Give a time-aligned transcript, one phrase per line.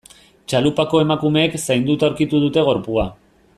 [0.53, 3.07] Txalupako emakumeek zainduta aurkitu dute gorpua.